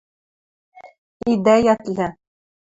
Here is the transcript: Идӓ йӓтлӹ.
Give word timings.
Идӓ 1.31 1.55
йӓтлӹ. 1.65 2.07